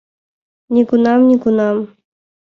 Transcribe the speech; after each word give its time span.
Нигунам-нигунам! 0.73 1.77